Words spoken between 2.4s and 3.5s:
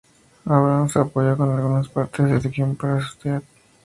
guión para Stewart.